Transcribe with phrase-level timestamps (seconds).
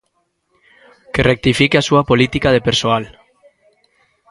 [1.13, 3.03] Que rectifique a súa política de persoal.